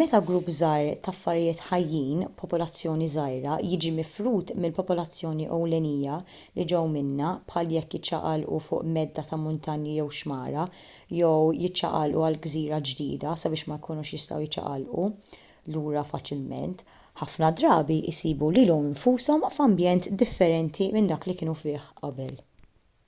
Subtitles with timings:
[0.00, 6.14] meta grupp żgħir ta' affarijiet ħajjin popolazzjoni żgħira jiġi mifrud mill-popolazzjoni ewlenija
[6.54, 10.64] li ġew minnha bħal jekk jiċċaqalqu fuq medda ta' muntanji jew xmara
[11.18, 15.06] jew jekk jiċċaqalqu għal gżira ġdida sabiex ma jkunux jistgħu jiċċaqalqu
[15.76, 16.86] lura faċilment
[17.24, 22.34] ħafna drabi jsibu lilhom infushom f'ambjent differenti minn dak li kienu fih qabel